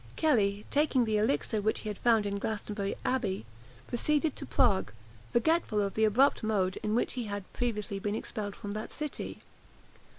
[0.15, 3.45] Kelly, taking the elixir which he had found in Glastonbury Abbey,
[3.85, 4.91] proceeded to Prague,
[5.31, 9.41] forgetful of the abrupt mode in which he had previously been expelled from that city.